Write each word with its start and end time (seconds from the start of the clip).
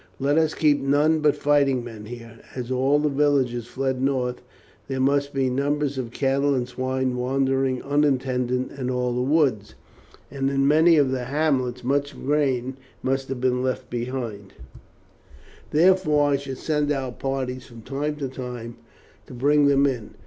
Let 0.19 0.35
us 0.39 0.55
keep 0.55 0.81
none 0.81 1.19
but 1.19 1.35
fighting 1.35 1.83
men 1.83 2.05
here. 2.05 2.39
As 2.55 2.71
all 2.71 2.97
the 2.97 3.07
villagers 3.07 3.67
fled 3.67 4.01
north 4.01 4.41
there 4.87 4.99
must 4.99 5.31
be 5.31 5.47
numbers 5.47 5.99
of 5.99 6.09
cattle 6.09 6.55
and 6.55 6.67
swine 6.67 7.15
wandering 7.17 7.83
untended 7.83 8.71
in 8.71 8.89
all 8.89 9.13
the 9.13 9.21
woods, 9.21 9.75
and 10.31 10.49
in 10.49 10.67
many 10.67 10.97
of 10.97 11.11
the 11.11 11.25
hamlets 11.25 11.83
much 11.83 12.15
grain 12.15 12.77
must 13.03 13.27
have 13.29 13.39
been 13.41 13.61
left 13.61 13.91
behind, 13.91 14.53
therefore 15.69 16.31
I 16.31 16.37
should 16.37 16.57
send 16.57 16.91
out 16.91 17.19
parties 17.19 17.67
from 17.67 17.83
time 17.83 18.15
to 18.15 18.27
time 18.27 18.77
to 19.27 19.35
bring 19.35 19.67
them 19.67 19.85
in. 19.85 20.15